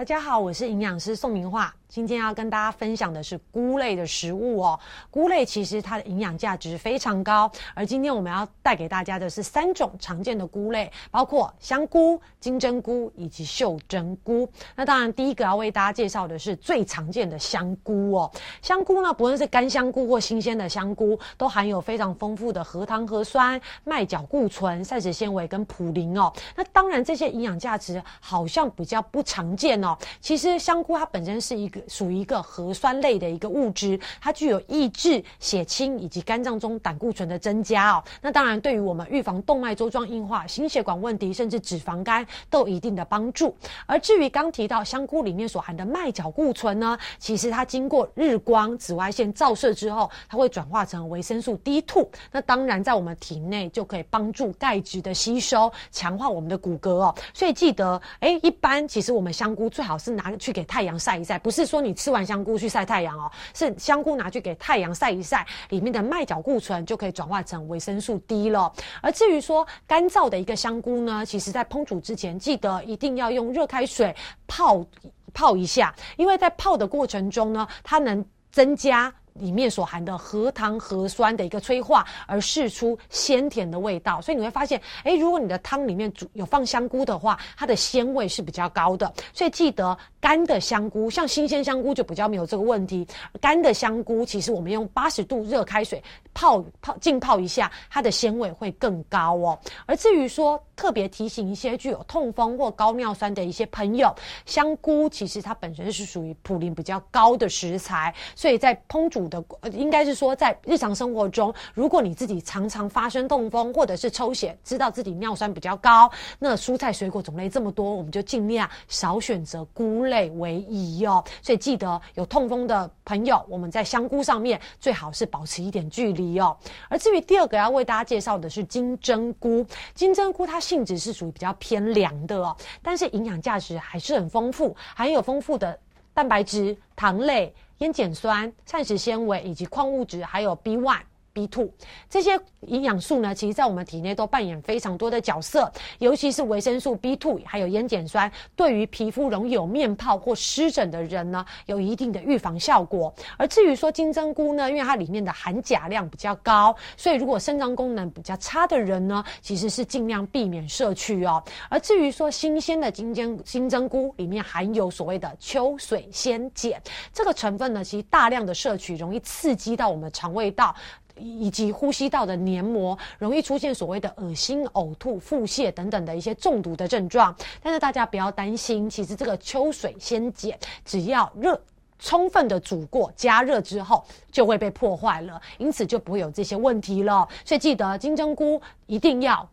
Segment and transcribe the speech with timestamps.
[0.00, 1.74] 大家好，我是营养师宋明化。
[1.86, 4.78] 今天要跟大家分享的是菇类的食物哦。
[5.10, 14.48] 菇类其实它的营养价值非常高，而今天我们要带给大家的是三种常见的菇类，包括香菇、金针菇以及袖珍菇。
[14.74, 18.30] 那当然，第一个要为大家介绍的是最常见的香菇哦。
[18.62, 26.32] 香菇呢，不论是干香菇或新鲜的香菇，都含有非常丰富的核糖核酸、麦角固醇、膳食纤维跟普林哦。
[26.54, 29.89] 那当然，这些营养价值好像比较不常见哦。
[30.20, 31.80] 其实香菇它本身是一个。
[31.88, 38.04] 属于一个核酸类的一个物质，它具有抑制血清以及肝脏中胆固醇的增加哦。
[38.20, 43.56] 那当然，对于我们预防动脉粥状硬化、心血管问题，甚至脂肪肝都有一定的帮助。
[43.86, 52.06] 而至于刚提到香菇里面所含的麦角固醇呢，其实它经过日光紫外线照射之后，它会转化成维生素 D2。
[52.30, 57.14] 那当然，在我们体内就可以帮助钙质的吸收，强化我们的骨骼哦。
[57.34, 61.64] 所以记得，哎，一般其实我们香菇最最好是拿去给太阳晒一晒，不是。
[61.64, 68.70] 说你吃完香菇去晒太阳哦，是香菇拿去给太阳晒一晒，里面的麦角固醇就可以转化成维生素 D 了。
[69.00, 74.14] 而至于说干燥的一个香菇呢，其实在烹煮之前，记得一定要用热开水
[74.46, 74.84] 泡
[75.32, 78.22] 泡一下，因为在泡的过程中呢，它能
[78.52, 79.10] 增加。
[79.40, 89.12] 里面所含的核糖核酸的一个催化，而释出鲜甜的味道，所以你会发现，哎，如果你的汤里面煮有放香菇的话，它的鲜味是比较高的。
[89.32, 93.06] 所以记得干的香菇，像新鲜香菇就比较没有这个问题。
[93.40, 96.02] 干的香菇，其实我们用八十度热开水
[96.34, 99.58] 泡泡浸泡一下，它的鲜味会更高哦。
[99.86, 104.12] 而至于说特别提醒一些具有痛风或高尿酸的一些朋友，
[104.46, 109.20] 香菇其实它本身是属于普林比较高的食材，所以在烹煮。
[109.30, 121.22] 的应该是说，在日常生活中，如果你自己常常发生痛风或者是抽血，知道自己尿酸比较高，那蔬菜水果种类这么多，我们就尽量少选择菇类为宜哦。
[121.42, 126.56] 所以记得有痛风的朋友，我们在香菇上面最好是保持一点距离哦。
[126.88, 135.76] 而至于第二个要为大家介绍的是金针菇，金针菇它性质是属于比较偏凉的哦，但是营养价值还是很丰富，含有丰富的
[136.14, 137.52] 蛋白质、糖类。
[137.78, 141.00] 烟碱酸、膳食纤维以及矿物质，还有 B one。
[141.32, 141.70] B two
[142.08, 153.12] 这些营养素呢，其实在我们体内都扮演非常多的角色，尤其是维生素 B two 还有烟碱酸，对于皮肤容易有面泡或湿疹的人呢，有一定的预防效果。
[153.36, 161.42] 而至于说金针菇呢，因为它里面的含钾量比较高，所以如果肾脏功能比较差的人呢，其实是尽量避免摄取哦。
[161.68, 166.72] 而至于说新鲜的金针金针菇里面含有所谓的秋水仙碱
[167.12, 170.74] 这个成分呢，其实大量的摄取容易刺激到我们的肠胃道。
[171.20, 181.60] 以及呼吸道的黏膜容易出现所谓的恶心、呕吐、腹泻等等的一些中毒的症状，但是大家不要担心，其实这个秋水仙碱只要热
[181.98, 187.28] 充分的煮过、加热之后就会被破坏了，因此就不会有这些问题了。
[187.44, 189.48] 所以记得金针菇一定要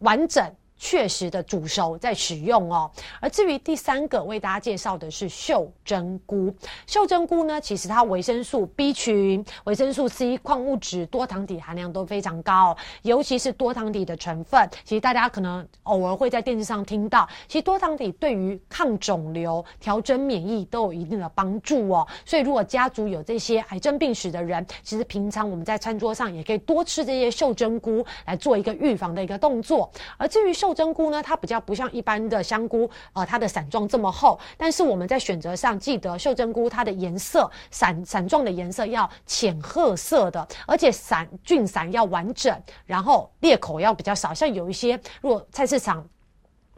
[0.00, 0.44] 完整。
[0.78, 2.90] 确实的煮熟再使用哦。
[3.20, 6.54] 而至于第三个为大家介绍的是袖珍菇。
[6.86, 14.68] 袖珍菇呢，其实它维生素 B 群、维生素 C、矿物质、多糖体含量都非常高，尤其是多糖体的成分。
[14.84, 22.06] 其实大家可能偶尔会在电视上听到，其实多糖体对于抗肿瘤、调整免疫都有一定的帮助哦。
[22.24, 29.90] 所以如果家族有这些癌症病史的人，其实平常我们在餐桌上也可以多吃这些袖珍菇来做一个预防的一个动作。
[30.16, 34.40] 而至于袖珍菇呢，它比较不像一般的香菇，呃，它的伞状这么厚。
[34.56, 44.32] 但是我们在选择上，记得袖珍菇它的颜色伞伞状的颜色要浅褐色的，而且伞菌伞要完整，然后裂口要比较少。
[44.32, 46.02] 像有一些，如果菜市场。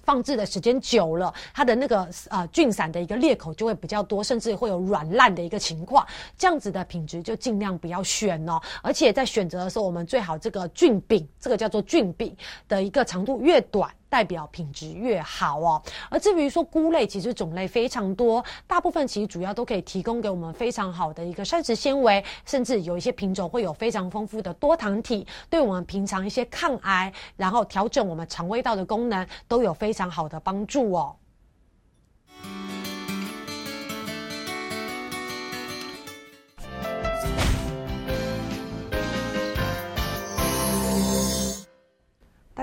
[0.06, 6.06] 放置的时间久了，它的那个呃菌伞的一个裂口就会比较多，甚至会有软烂的一个情况。
[6.38, 8.60] 这样子的品质就尽量不要选哦。
[8.82, 12.34] 而且在选择的时候，我们最好这个菌柄，这个叫做菌柄
[12.68, 13.92] 的一个长度越短。
[14.16, 15.82] 代表品质越好哦。
[16.08, 31.14] 而至于说菇类，其实种类非常多，大部分其实主要都可以提供给我们非常好的一个膳食纤维，甚至有一些品种会有非常丰富的多糖体，对我们平常一些抗癌，然后调整我们肠胃道的功能，都有非常好的帮助哦。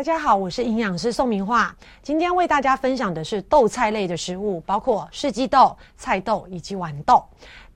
[0.03, 1.73] 大家好，我是营养师宋明化。
[2.01, 7.23] 今天为大家分享的是豆菜类的食物，包括四季豆、菜豆以及豌豆。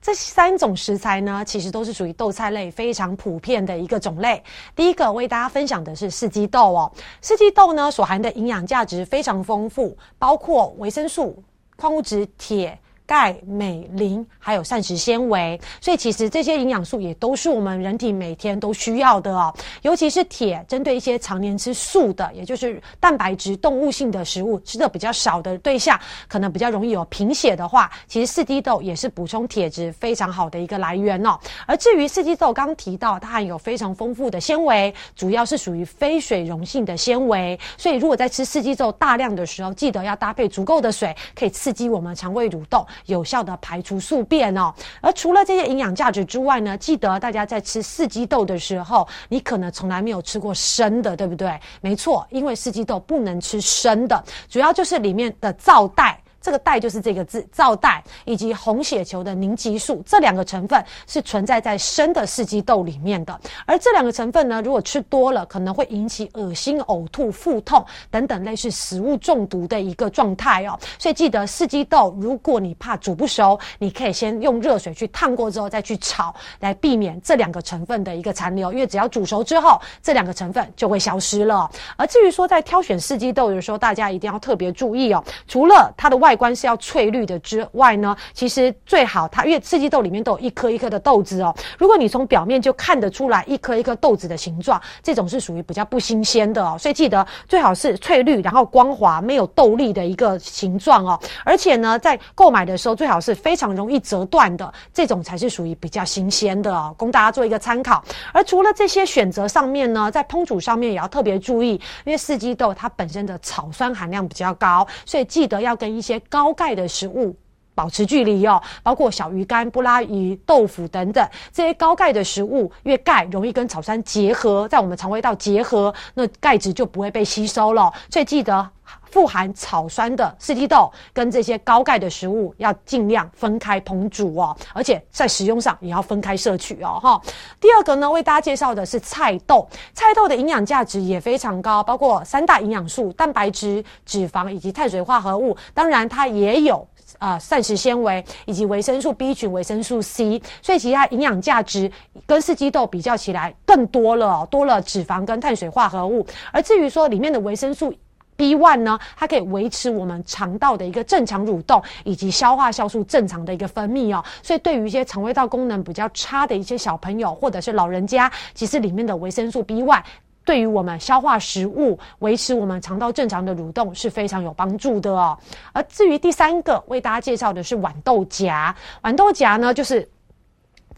[0.02, 4.44] 这三种食材呢，其实都是属于豆菜类非常普遍的一个种类。
[4.76, 6.92] 第一个为大家分享的是四季豆哦。
[7.22, 11.42] 四季豆呢，所含的营养价值非常丰富，包括维生素。
[11.76, 12.78] 矿物质铁。
[13.08, 19.50] 钙、镁、磷，还有膳食纤维，所以其实这些营养素也都是我们人体每天都需要的哦。
[19.80, 31.38] 尤其是铁，针对一些常年吃素的，也就是蛋白质动物性的食物吃的比较少的对象，可能比较容易有贫血的话，其实四季豆也是补充铁质非常好的一个来源哦。
[31.64, 42.86] 而至于四季豆，刚提到它含有非常丰富的纤维，主要是属于非水溶性的纤维，所以如果在吃四季豆大量的时候，记得要搭配足够的水，可以刺激我们肠胃蠕动。
[43.06, 51.58] 有效的排除宿便哦，而除了这些营养价值之外呢，记得大家在吃四季豆的时候，你可能从来没有吃过生的，对不对？
[51.80, 56.20] 没错，因为四季豆不能吃生的，主要就是里面的皂带。
[56.48, 63.38] 这个带就是这个字，皂带以及红血球的凝集素这两个成分是存在在生的四季豆里面的。
[63.66, 70.78] 而这两个成分呢，如果吃多了，可能会引起恶心、呕吐、腹痛等等类似食物中毒的一个状态哦。
[70.98, 78.72] 所以记得四季豆，如果你怕煮不熟，你可以先用热水去烫过之后再去炒，来避免这两个成分的一个残留。
[78.72, 81.70] 因为只要煮熟之后，这两个成分就会消失了。
[81.98, 86.37] 而至于说在挑选四季豆的时候，大家一定要特别注意哦，除了它的外。
[86.38, 91.52] 外观是要翠绿的之外呢，其实最好它，因为四季豆里面都有一颗一颗的豆子哦。
[91.76, 96.76] 如果你从表面就看得出来一颗一颗豆子的形状，这种是属于比较不新鲜的哦。
[96.78, 101.18] 所以记得最好是翠绿，然后光滑，没有豆粒的一个形状哦。
[101.42, 108.04] 而且呢，在购买的时候最好是非常容易折断的，这种才是属于比较新鲜的哦，供大家做一个参考。
[108.32, 111.70] 而除了这些选择上面呢，在烹煮上面也要特别注意，
[112.04, 117.34] 因为四季豆它本身的草酸含量比较高，所以记得要跟一些高钙的食物
[117.74, 127.92] 保持距离哦，包括小鱼干、布拉鱼、豆腐等等这些高钙的食物，因为钙容易跟草酸结合，在我们肠胃道结合，那钙质就不会被吸收了。
[128.10, 128.68] 所以记得
[129.10, 136.98] 富含草酸的四季豆跟这些高钙的食物要尽量分开烹煮哦，而且在食用上也要分开摄取哦。
[137.02, 137.20] 哈，
[137.60, 145.56] 第二个呢，为大家介绍的是菜豆，菜豆的营养价值也非常高，包括三大营养素：蛋白质、脂肪以及碳水化合物。
[145.72, 146.86] 当然，它也有。
[147.18, 151.90] 啊，膳食纤维以及维生素 B 群、维生素 C，所以其他营养价值
[152.26, 156.24] 跟四季豆比较起来更多了，多了脂肪跟碳水化合物。
[156.52, 157.92] 而至于说里面的维生素
[158.38, 164.24] B one 呢，它可以维持我们肠道的一个正常蠕动以及消化酵素正常的一个分泌哦。
[164.42, 170.02] 所以对于一些肠胃道功能比较差的一些小朋友或者是老人家，其实里面的维生素 B one。
[170.44, 175.36] 对于我们消化食物、维持我们肠道正常的蠕动是非常有帮助的哦。
[175.74, 180.08] 而至于第三个为大家介绍的是豌豆荚，豌豆荚呢就是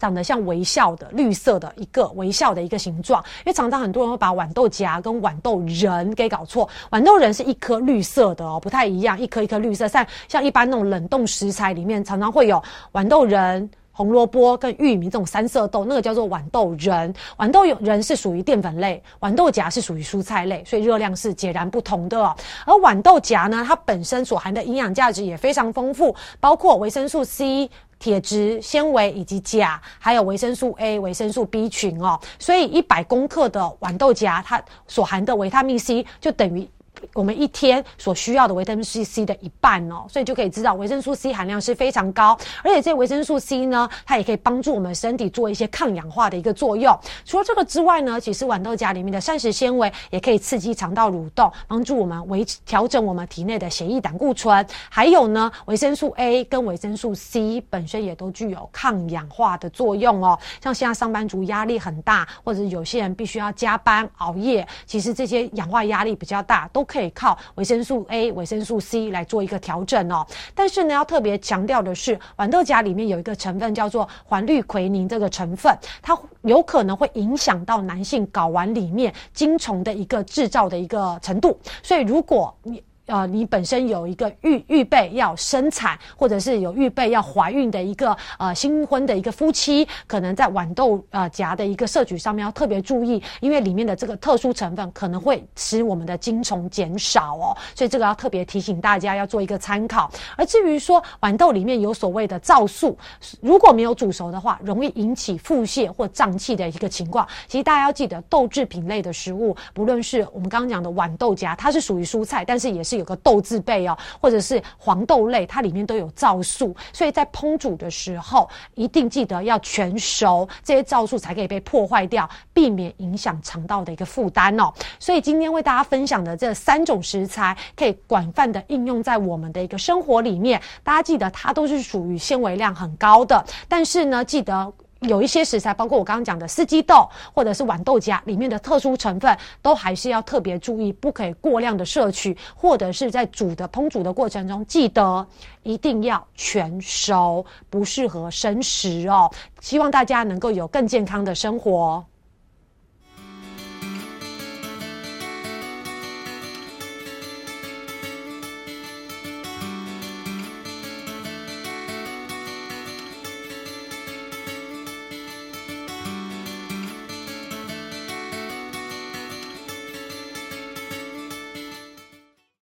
[0.01, 12.59] 长得像微笑的绿色的一个微笑的一个形状，因为常常很多人会把豌豆荚跟豌豆仁给搞错，豌豆仁是一颗绿色的哦，不太一样，一颗一颗绿色，像像一般那种冷冻食材里面常常会有
[12.93, 13.69] 豌豆仁。
[14.01, 17.13] 红萝卜跟玉米这种三色豆，那个叫做豌豆仁。
[17.37, 22.19] 豌豆仁是属于淀粉类，豌豆荚是属于蔬菜类，所以热量是截然不同的。
[22.65, 27.69] 而豌豆荚呢，它本身所含的营养价值也非常丰富，包括维生素 C、
[27.99, 32.19] 铁质、纤维以及钾，还有维生素 A、维生素 B 群哦。
[32.39, 36.67] 所以一百公克的豌豆荚，它所含的维他命 C 就等于。
[37.13, 46.97] 我们一天所需要的维生素 C 的一半哦，所以就可以知道维生素 C 含量是非常高，而且这维生素 C 呢，它也可以帮助我们身体做一些抗氧化的一个作用。
[47.25, 54.63] 除了这个之外呢，其实豌豆荚里面的膳食纤维也可以刺激肠道蠕动，帮助我们维持调整我们体内的血液胆固醇。
[54.89, 60.37] 还有呢，维生素 A 跟维生素 C 本身也都具有抗氧化的作用哦。
[60.61, 66.85] 像现在上班族压力很大，或者有些人必须要加班熬夜，其实这些氧化压力比较大都。
[66.91, 70.27] 可以靠维生素 A、维生素 C 来做一个调整哦。
[70.53, 81.57] 但是呢，要特别强调的是，豌豆荚里面有一个成分叫做环氯喹宁，这个成分它有可能会影响到男性睾丸里面精虫的一个制造的一个程度。
[81.81, 100.09] 所以，如果你呃，你本身有一个预预备要生产，或者是有预备要怀孕的一个呃新婚的一个夫妻，可能在豌豆呃荚的一个摄取上面要特别注意，因为里面的这个特殊成分可能会使我们的精虫减少哦，所以这个要特别提醒大家要做一个参考。
[100.37, 102.97] 而至于说豌豆里面有所谓的皂素，
[103.41, 107.27] 如果没有煮熟的话，容易引起腹泻或胀气的一个情况。
[107.47, 112.90] 其实大家要记得，豆制品类的食物，不论是我们刚刚讲的豌豆荚，它是属于蔬菜，但是也是。
[112.91, 124.73] 是有个豆字辈哦，或者是黄豆类，它里面都有皂素，所以在烹煮的时候一定记得要全熟，这些皂素才可以被破坏掉，避免影响肠道的一个负担哦。
[124.99, 130.61] 所以今天为大家分享的这三种食材，可以广泛的应用在我们的一个生活里面。
[130.83, 134.73] 大家记得它都是属于纤维量很高的，但是呢，记得。
[135.01, 145.25] 有一些食材，包括我刚刚讲的四季豆或者是豌豆荚里面的特殊成分，都还是要特别注意，不可以过量的摄取，或者是在煮的烹煮的过程中，记得
[145.63, 149.31] 一定要全熟，不适合生食哦。
[149.59, 152.05] 希望大家能够有更健康的生活。